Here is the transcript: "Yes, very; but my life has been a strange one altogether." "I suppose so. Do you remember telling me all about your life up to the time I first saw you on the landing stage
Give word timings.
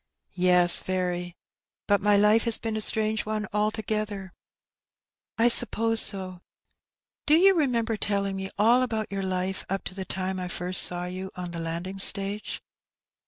"Yes, 0.51 0.79
very; 0.79 1.35
but 1.87 2.01
my 2.01 2.17
life 2.17 2.45
has 2.45 2.57
been 2.57 2.75
a 2.75 2.81
strange 2.81 3.23
one 3.23 3.45
altogether." 3.53 4.33
"I 5.37 5.47
suppose 5.47 5.99
so. 6.01 6.41
Do 7.27 7.35
you 7.35 7.53
remember 7.53 7.97
telling 7.97 8.35
me 8.37 8.49
all 8.57 8.81
about 8.81 9.11
your 9.11 9.21
life 9.21 9.63
up 9.69 9.83
to 9.83 9.93
the 9.93 10.03
time 10.03 10.39
I 10.39 10.47
first 10.47 10.81
saw 10.81 11.05
you 11.05 11.29
on 11.35 11.51
the 11.51 11.59
landing 11.59 11.99
stage 11.99 12.63